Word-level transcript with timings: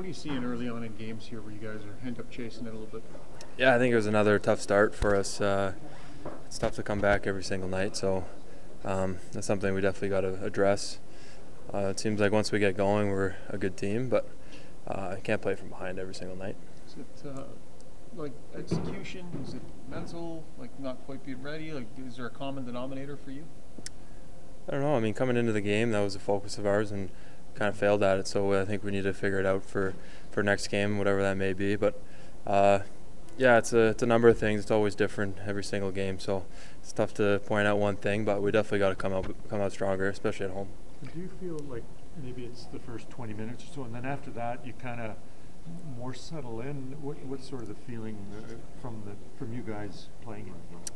what 0.00 0.06
are 0.06 0.08
you 0.08 0.14
seeing 0.14 0.42
early 0.42 0.66
on 0.66 0.82
in 0.82 0.96
games 0.96 1.26
here 1.26 1.42
where 1.42 1.52
you 1.52 1.58
guys 1.58 1.84
are 1.84 2.06
end 2.06 2.18
up 2.18 2.30
chasing 2.30 2.64
it 2.64 2.70
a 2.70 2.72
little 2.72 2.86
bit? 2.86 3.02
Yeah, 3.58 3.74
I 3.74 3.78
think 3.78 3.92
it 3.92 3.96
was 3.96 4.06
another 4.06 4.38
tough 4.38 4.58
start 4.58 4.94
for 4.94 5.14
us. 5.14 5.42
Uh, 5.42 5.74
it's 6.46 6.56
tough 6.56 6.74
to 6.76 6.82
come 6.82 7.00
back 7.00 7.26
every 7.26 7.44
single 7.44 7.68
night, 7.68 7.98
so 7.98 8.24
um, 8.82 9.18
that's 9.32 9.46
something 9.46 9.74
we 9.74 9.82
definitely 9.82 10.08
got 10.08 10.22
to 10.22 10.42
address. 10.42 11.00
Uh, 11.74 11.88
it 11.88 12.00
seems 12.00 12.18
like 12.18 12.32
once 12.32 12.50
we 12.50 12.58
get 12.58 12.78
going, 12.78 13.10
we're 13.10 13.34
a 13.50 13.58
good 13.58 13.76
team, 13.76 14.08
but 14.08 14.26
uh, 14.88 15.16
I 15.18 15.20
can't 15.20 15.42
play 15.42 15.54
from 15.54 15.68
behind 15.68 15.98
every 15.98 16.14
single 16.14 16.34
night. 16.38 16.56
Is 16.86 16.94
it 16.94 17.28
uh, 17.36 17.42
like 18.16 18.32
execution? 18.56 19.26
Is 19.46 19.52
it 19.52 19.62
mental? 19.90 20.44
Like 20.58 20.70
not 20.80 20.96
quite 21.04 21.26
being 21.26 21.42
ready? 21.42 21.72
Like 21.72 21.88
is 22.08 22.16
there 22.16 22.24
a 22.24 22.30
common 22.30 22.64
denominator 22.64 23.18
for 23.18 23.32
you? 23.32 23.44
I 24.66 24.72
don't 24.72 24.80
know. 24.80 24.96
I 24.96 25.00
mean, 25.00 25.12
coming 25.12 25.36
into 25.36 25.52
the 25.52 25.60
game, 25.60 25.90
that 25.90 26.00
was 26.00 26.14
a 26.14 26.20
focus 26.20 26.56
of 26.56 26.64
ours, 26.64 26.90
and 26.90 27.10
kind 27.54 27.68
of 27.68 27.76
failed 27.76 28.02
at 28.02 28.18
it. 28.18 28.26
So 28.26 28.60
I 28.60 28.64
think 28.64 28.84
we 28.84 28.90
need 28.90 29.04
to 29.04 29.12
figure 29.12 29.40
it 29.40 29.46
out 29.46 29.64
for, 29.64 29.94
for 30.30 30.42
next 30.42 30.68
game, 30.68 30.98
whatever 30.98 31.22
that 31.22 31.36
may 31.36 31.52
be. 31.52 31.76
But 31.76 32.00
uh, 32.46 32.80
yeah, 33.40 33.56
it's 33.56 33.72
a 33.72 33.86
it's 33.86 34.02
a 34.02 34.06
number 34.06 34.28
of 34.28 34.38
things. 34.38 34.60
It's 34.60 34.70
always 34.70 34.94
different 34.94 35.38
every 35.46 35.64
single 35.64 35.90
game. 35.90 36.18
So 36.18 36.44
it's 36.82 36.92
tough 36.92 37.14
to 37.14 37.40
point 37.46 37.66
out 37.66 37.78
one 37.78 37.96
thing, 37.96 38.24
but 38.24 38.42
we 38.42 38.50
definitely 38.50 38.80
got 38.80 38.90
to 38.90 38.94
come 38.94 39.12
out 39.12 39.34
come 39.48 39.60
out 39.60 39.72
stronger, 39.72 40.08
especially 40.08 40.46
at 40.46 40.52
home. 40.52 40.68
Do 41.02 41.18
you 41.18 41.30
feel 41.40 41.58
like 41.66 41.84
maybe 42.22 42.44
it's 42.44 42.64
the 42.64 42.78
first 42.78 43.08
20 43.08 43.32
minutes 43.32 43.64
or 43.64 43.66
so, 43.74 43.82
and 43.84 43.94
then 43.94 44.04
after 44.04 44.30
that 44.32 44.66
you 44.66 44.74
kind 44.74 45.00
of 45.00 45.14
more 45.96 46.12
settle 46.12 46.60
in? 46.60 46.96
What, 47.00 47.18
what's 47.24 47.48
sort 47.48 47.62
of 47.62 47.68
the 47.68 47.74
feeling 47.74 48.18
uh, 48.36 48.54
from 48.82 49.02
the 49.06 49.12
from 49.38 49.54
you 49.54 49.62
guys 49.62 50.08
playing 50.22 50.48
it? 50.48 50.90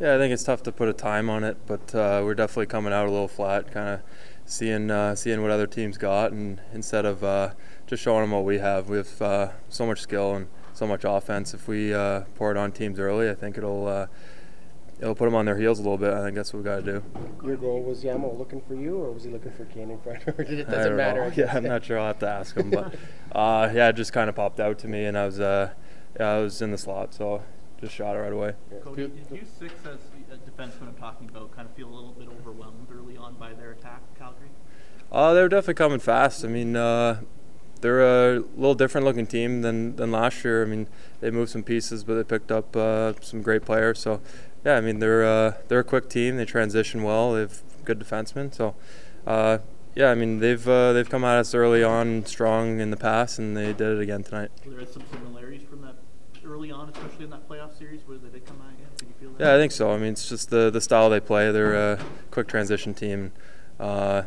Yeah, 0.00 0.14
I 0.14 0.18
think 0.18 0.32
it's 0.32 0.44
tough 0.44 0.62
to 0.62 0.72
put 0.72 0.88
a 0.88 0.94
time 0.94 1.28
on 1.28 1.44
it, 1.44 1.58
but 1.66 1.94
uh, 1.94 2.22
we're 2.24 2.34
definitely 2.34 2.66
coming 2.66 2.94
out 2.94 3.06
a 3.06 3.10
little 3.10 3.28
flat, 3.28 3.70
kind 3.70 3.88
of 3.88 4.00
seeing 4.50 4.90
uh, 4.90 5.14
seeing 5.14 5.40
what 5.42 5.50
other 5.50 5.66
teams 5.66 5.96
got, 5.96 6.32
and 6.32 6.60
instead 6.74 7.06
of 7.06 7.22
uh, 7.22 7.50
just 7.86 8.02
showing 8.02 8.22
them 8.22 8.32
what 8.32 8.44
we 8.44 8.58
have, 8.58 8.88
we 8.88 8.98
have 8.98 9.22
uh, 9.22 9.48
so 9.68 9.86
much 9.86 10.00
skill 10.00 10.34
and 10.34 10.48
so 10.74 10.86
much 10.86 11.02
offense. 11.04 11.54
If 11.54 11.68
we 11.68 11.94
uh, 11.94 12.22
pour 12.34 12.50
it 12.50 12.56
on 12.56 12.72
teams 12.72 12.98
early, 12.98 13.30
I 13.30 13.34
think 13.34 13.56
it'll 13.56 13.86
uh, 13.86 14.06
it'll 15.00 15.14
put 15.14 15.26
them 15.26 15.36
on 15.36 15.44
their 15.44 15.56
heels 15.56 15.78
a 15.78 15.82
little 15.82 15.98
bit. 15.98 16.12
I 16.12 16.22
think 16.22 16.34
that's 16.34 16.52
what 16.52 16.58
we 16.58 16.64
got 16.64 16.84
to 16.84 17.00
do. 17.00 17.02
Your 17.44 17.56
goal 17.56 17.82
was 17.82 18.02
Yamo 18.02 18.36
looking 18.36 18.60
for 18.60 18.74
you, 18.74 18.96
or 18.96 19.12
was 19.12 19.24
he 19.24 19.30
looking 19.30 19.52
for 19.52 19.64
Kane 19.66 19.90
in 19.90 20.00
front, 20.00 20.26
or 20.26 20.44
did 20.44 20.58
it 20.58 20.68
doesn't 20.68 20.96
matter? 20.96 21.32
Yeah, 21.36 21.56
I'm 21.56 21.64
not 21.64 21.84
sure. 21.84 21.98
I'll 21.98 22.08
have 22.08 22.18
to 22.18 22.28
ask 22.28 22.56
him, 22.56 22.70
but 22.70 22.94
uh, 23.32 23.70
yeah, 23.72 23.88
it 23.88 23.94
just 23.94 24.12
kind 24.12 24.28
of 24.28 24.34
popped 24.34 24.58
out 24.58 24.80
to 24.80 24.88
me, 24.88 25.04
and 25.04 25.16
I 25.16 25.26
was 25.26 25.38
yeah, 25.38 25.70
I 26.18 26.38
was 26.38 26.60
in 26.60 26.72
the 26.72 26.78
slot, 26.78 27.14
so 27.14 27.42
just 27.80 27.94
shot 27.94 28.16
it 28.16 28.20
right 28.20 28.32
away. 28.32 28.54
Cody, 28.82 29.08
did 29.08 29.26
you 29.30 29.46
six 29.58 29.74
as 29.86 29.98
a 30.32 30.50
defenseman 30.50 30.88
I'm 30.88 30.94
talking 30.94 31.28
about 31.28 31.50
kind 31.54 31.68
of 31.68 31.74
feel 31.74 31.88
a 31.88 31.94
little 31.94 32.12
bit 32.12 32.28
overwhelmed 32.28 32.88
early 32.92 33.16
on 33.16 33.34
by 33.34 33.52
their 33.52 33.72
attack, 33.72 34.02
Calgary? 34.18 34.48
Uh, 35.10 35.32
they're 35.32 35.48
definitely 35.48 35.74
coming 35.74 35.98
fast. 35.98 36.44
I 36.44 36.48
mean, 36.48 36.76
uh, 36.76 37.20
they're 37.80 38.36
a 38.36 38.40
little 38.56 38.74
different 38.74 39.06
looking 39.06 39.26
team 39.26 39.62
than, 39.62 39.96
than 39.96 40.12
last 40.12 40.44
year. 40.44 40.62
I 40.62 40.66
mean, 40.66 40.86
they 41.20 41.30
moved 41.30 41.50
some 41.50 41.62
pieces, 41.62 42.04
but 42.04 42.14
they 42.14 42.24
picked 42.24 42.52
up 42.52 42.76
uh, 42.76 43.14
some 43.20 43.42
great 43.42 43.64
players. 43.64 43.98
So, 43.98 44.20
yeah, 44.64 44.76
I 44.76 44.80
mean, 44.80 44.98
they're 44.98 45.24
uh, 45.24 45.54
they're 45.68 45.80
a 45.80 45.84
quick 45.84 46.10
team. 46.10 46.36
They 46.36 46.44
transition 46.44 47.02
well. 47.02 47.32
They 47.32 47.40
have 47.40 47.62
good 47.84 47.98
defensemen. 47.98 48.54
So, 48.54 48.74
uh, 49.26 49.58
yeah, 49.94 50.10
I 50.10 50.14
mean, 50.14 50.38
they've 50.38 50.68
uh, 50.68 50.92
they've 50.92 51.08
come 51.08 51.24
at 51.24 51.38
us 51.38 51.54
early 51.54 51.82
on 51.82 52.26
strong 52.26 52.78
in 52.78 52.90
the 52.90 52.96
past, 52.96 53.38
and 53.38 53.56
they 53.56 53.72
did 53.72 53.96
it 53.96 54.00
again 54.00 54.22
tonight 54.22 54.50
there 54.80 54.88
some 54.88 55.04
similarities 55.12 55.62
from 55.68 55.82
that 55.82 55.96
early 56.70 56.82
on, 56.82 56.88
especially 56.88 57.24
in 57.24 57.30
that 57.30 57.48
playoff 57.48 57.76
series, 57.76 58.00
where 58.06 58.18
they 58.18 58.28
did 58.28 58.46
come 58.46 58.60
at 58.66 58.78
you? 58.78 58.86
Did 58.96 59.08
you 59.08 59.14
feel 59.20 59.38
that? 59.38 59.44
Yeah, 59.44 59.54
I 59.54 59.58
think 59.58 59.72
so. 59.72 59.92
I 59.92 59.98
mean, 59.98 60.12
it's 60.12 60.28
just 60.28 60.50
the 60.50 60.70
the 60.70 60.80
style 60.80 61.10
they 61.10 61.20
play. 61.20 61.50
They're 61.50 61.74
a 61.74 62.00
quick 62.30 62.48
transition 62.48 62.94
team. 62.94 63.32
Uh, 63.78 64.22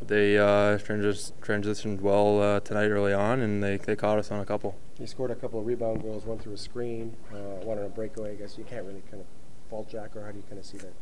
they 0.00 0.38
uh, 0.38 0.78
transi- 0.78 1.32
transitioned 1.42 2.00
well 2.00 2.40
uh, 2.40 2.60
tonight 2.60 2.88
early 2.88 3.12
on, 3.12 3.40
and 3.40 3.62
they, 3.62 3.76
they 3.76 3.96
caught 3.96 4.18
us 4.18 4.30
on 4.30 4.40
a 4.40 4.44
couple. 4.44 4.76
He 4.98 5.06
scored 5.06 5.30
a 5.30 5.34
couple 5.34 5.60
of 5.60 5.66
rebound 5.66 6.02
goals, 6.02 6.24
one 6.24 6.38
through 6.38 6.54
a 6.54 6.58
screen, 6.58 7.14
uh, 7.32 7.64
one 7.64 7.78
on 7.78 7.84
a 7.84 7.88
breakaway. 7.88 8.32
I 8.32 8.34
guess 8.36 8.56
you 8.56 8.64
can't 8.64 8.86
really 8.86 9.02
kind 9.10 9.20
of 9.20 9.26
fault 9.68 9.90
Jack, 9.90 10.16
or 10.16 10.24
how 10.24 10.30
do 10.30 10.38
you 10.38 10.44
kind 10.48 10.58
of 10.58 10.64
see 10.64 10.78
that 10.78 10.92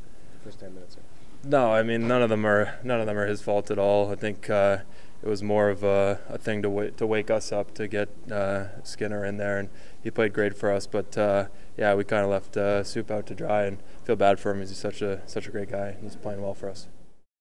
first 0.42 0.60
ten 0.60 0.75
minutes? 0.75 0.97
There? 0.97 1.04
No, 1.44 1.72
I 1.72 1.82
mean 1.82 2.09
none 2.09 2.22
of 2.22 2.31
them 2.31 2.47
are 2.47 2.78
none 2.82 3.00
of 3.00 3.06
them 3.06 3.19
are 3.19 3.27
his 3.27 3.43
fault 3.43 3.71
at 3.71 3.78
all. 3.78 4.10
I 4.10 4.15
think 4.15 4.48
uh, 4.48 4.78
it 5.24 5.28
was 5.28 5.42
more 5.42 5.70
of 5.70 5.82
a, 5.82 6.20
a 6.28 6.36
thing 6.36 6.60
to 6.60 6.68
wait, 6.68 6.98
to 6.98 7.06
wake 7.06 7.30
us 7.30 7.50
up 7.50 7.72
to 7.74 7.88
get 7.88 8.10
uh, 8.30 8.82
Skinner 8.82 9.24
in 9.24 9.38
there, 9.38 9.58
and 9.58 9.70
he 10.02 10.10
played 10.10 10.34
great 10.34 10.54
for 10.54 10.70
us. 10.70 10.86
But 10.86 11.16
uh, 11.16 11.46
yeah, 11.78 11.94
we 11.94 12.04
kind 12.04 12.24
of 12.24 12.30
left 12.30 12.58
uh, 12.58 12.84
Soup 12.84 13.10
out 13.10 13.26
to 13.28 13.34
dry, 13.34 13.64
and 13.64 13.78
feel 14.04 14.16
bad 14.16 14.38
for 14.38 14.50
him. 14.50 14.60
He's 14.60 14.76
such 14.76 15.00
a 15.00 15.22
such 15.26 15.48
a 15.48 15.50
great 15.50 15.70
guy. 15.70 15.88
and 15.88 16.02
He's 16.02 16.16
playing 16.16 16.42
well 16.42 16.52
for 16.52 16.68
us. 16.68 16.88